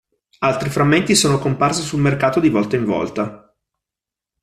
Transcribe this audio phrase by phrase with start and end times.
[0.39, 3.55] Altri frammenti sono comparsi sul mercato di volta in volta.